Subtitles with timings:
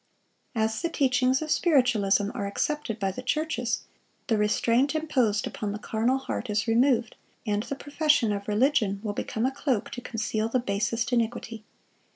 [0.55, 3.83] As the teachings of Spiritualism are accepted by the churches,
[4.25, 9.13] the restraint imposed upon the carnal heart is removed, and the profession of religion will
[9.13, 11.63] become a cloak to conceal the basest iniquity.